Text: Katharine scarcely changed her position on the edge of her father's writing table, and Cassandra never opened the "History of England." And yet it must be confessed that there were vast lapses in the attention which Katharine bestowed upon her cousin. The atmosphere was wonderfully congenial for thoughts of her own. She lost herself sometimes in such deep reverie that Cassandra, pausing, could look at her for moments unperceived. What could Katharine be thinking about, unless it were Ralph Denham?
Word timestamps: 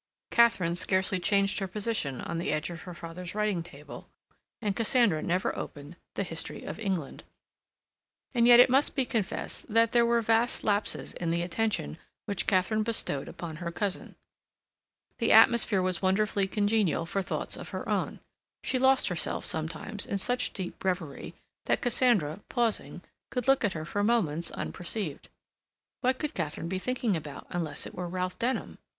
Katharine 0.31 0.75
scarcely 0.75 1.19
changed 1.19 1.59
her 1.59 1.67
position 1.67 2.21
on 2.21 2.39
the 2.39 2.51
edge 2.51 2.71
of 2.71 2.81
her 2.81 2.95
father's 2.95 3.35
writing 3.35 3.61
table, 3.61 4.09
and 4.59 4.75
Cassandra 4.75 5.21
never 5.21 5.55
opened 5.55 5.95
the 6.15 6.23
"History 6.23 6.63
of 6.63 6.79
England." 6.79 7.23
And 8.33 8.47
yet 8.47 8.59
it 8.59 8.67
must 8.67 8.95
be 8.95 9.05
confessed 9.05 9.71
that 9.71 9.91
there 9.91 10.03
were 10.03 10.23
vast 10.23 10.63
lapses 10.63 11.13
in 11.13 11.29
the 11.29 11.43
attention 11.43 11.99
which 12.25 12.47
Katharine 12.47 12.81
bestowed 12.81 13.27
upon 13.27 13.57
her 13.57 13.71
cousin. 13.71 14.15
The 15.19 15.31
atmosphere 15.31 15.83
was 15.83 16.01
wonderfully 16.01 16.47
congenial 16.47 17.05
for 17.05 17.21
thoughts 17.21 17.55
of 17.55 17.69
her 17.69 17.87
own. 17.87 18.21
She 18.63 18.79
lost 18.79 19.07
herself 19.07 19.45
sometimes 19.45 20.07
in 20.07 20.17
such 20.17 20.51
deep 20.51 20.83
reverie 20.83 21.35
that 21.65 21.81
Cassandra, 21.83 22.39
pausing, 22.49 23.03
could 23.29 23.47
look 23.47 23.63
at 23.63 23.73
her 23.73 23.85
for 23.85 24.03
moments 24.03 24.49
unperceived. 24.49 25.29
What 25.99 26.17
could 26.17 26.33
Katharine 26.33 26.69
be 26.69 26.79
thinking 26.79 27.15
about, 27.15 27.45
unless 27.51 27.85
it 27.85 27.93
were 27.93 28.07
Ralph 28.09 28.39
Denham? 28.39 28.79